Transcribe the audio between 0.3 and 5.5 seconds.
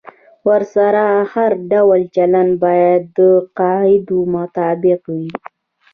ورسره هر ډول چلند باید د قاعدو مطابق وي.